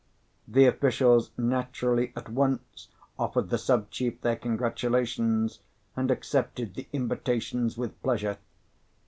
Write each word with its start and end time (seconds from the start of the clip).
The 0.47 0.65
officials 0.65 1.29
naturally 1.37 2.11
at 2.15 2.27
once 2.27 2.87
offered 3.19 3.51
the 3.51 3.59
sub 3.59 3.91
chief 3.91 4.19
their 4.21 4.35
congratulations 4.35 5.59
and 5.95 6.09
accepted 6.09 6.73
the 6.73 6.87
invitations 6.91 7.77
with 7.77 8.01
pleasure. 8.01 8.39